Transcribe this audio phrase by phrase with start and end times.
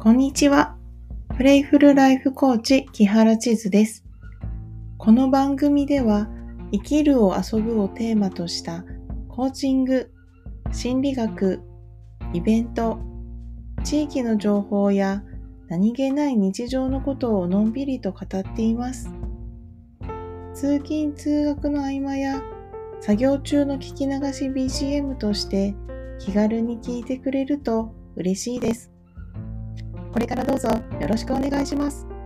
[0.00, 0.76] こんにちは。
[1.36, 4.04] プレイフルライフコーチ木原千鶴です。
[4.96, 6.28] この番組では
[6.70, 8.84] 生きるを遊ぶをテーマとした
[9.26, 10.12] コーチング、
[10.70, 11.60] 心理学、
[12.32, 13.00] イベント、
[13.82, 15.24] 地域の情報や
[15.66, 19.10] 何気ない日常のことをのんびりと語っています。
[20.54, 22.40] 通勤通学の合間や
[23.00, 25.74] 作業中の聞き流し BGM として
[26.20, 28.92] 気軽に聞いてくれると嬉しいです。
[30.12, 30.68] これからどうぞ
[31.00, 32.17] よろしくお願いします。